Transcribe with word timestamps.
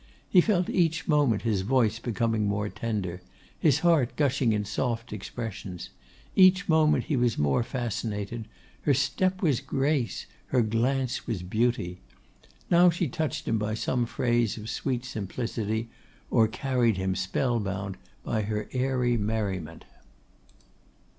He 0.27 0.41
felt 0.41 0.67
each 0.67 1.07
moment 1.07 1.43
his 1.43 1.61
voice 1.61 1.99
becoming 1.99 2.47
more 2.47 2.69
tender; 2.69 3.21
his 3.59 3.81
heart 3.81 4.15
gushing 4.15 4.51
in 4.51 4.65
soft 4.65 5.13
expressions; 5.13 5.91
each 6.35 6.67
moment 6.67 7.03
he 7.03 7.15
was 7.15 7.37
more 7.37 7.61
fascinated; 7.61 8.47
her 8.81 8.95
step 8.95 9.43
was 9.43 9.59
grace, 9.61 10.25
her 10.47 10.63
glance 10.63 11.27
was 11.27 11.43
beauty. 11.43 11.99
Now 12.71 12.89
she 12.89 13.07
touched 13.07 13.47
him 13.47 13.59
by 13.59 13.75
some 13.75 14.07
phrase 14.07 14.57
of 14.57 14.71
sweet 14.71 15.05
simplicity; 15.05 15.89
or 16.31 16.47
carried 16.47 16.97
him 16.97 17.13
spell 17.13 17.59
bound 17.59 17.95
by 18.23 18.41
her 18.41 18.67
airy 18.73 19.17
merriment. 19.17 19.85